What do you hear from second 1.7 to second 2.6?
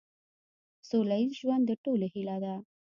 ټولو هیله ده.